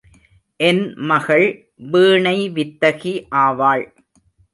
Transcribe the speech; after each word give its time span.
என் 0.59 0.95
மகள் 1.01 1.45
வீணை 1.91 2.37
வித்தகி 2.49 3.13
ஆவாள். 3.35 3.85